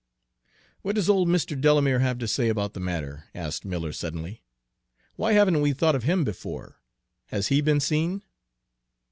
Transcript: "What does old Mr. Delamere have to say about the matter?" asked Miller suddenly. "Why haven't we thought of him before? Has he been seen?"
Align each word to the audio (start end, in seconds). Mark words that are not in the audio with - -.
"What 0.81 0.95
does 0.95 1.09
old 1.11 1.27
Mr. 1.27 1.55
Delamere 1.61 1.99
have 1.99 2.17
to 2.17 2.27
say 2.27 2.49
about 2.49 2.73
the 2.73 2.79
matter?" 2.79 3.25
asked 3.35 3.65
Miller 3.65 3.93
suddenly. 3.93 4.41
"Why 5.15 5.33
haven't 5.33 5.61
we 5.61 5.73
thought 5.73 5.93
of 5.93 6.01
him 6.05 6.23
before? 6.23 6.81
Has 7.27 7.49
he 7.49 7.61
been 7.61 7.79
seen?" 7.79 8.23